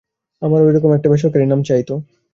আমারও 0.41 0.65
ঐ 0.65 0.71
রকমের 0.71 0.97
একটা 0.97 1.11
বেসরকারি 1.11 1.45
নাম 1.45 1.61
চাই 1.63 1.83
তো। 1.83 1.95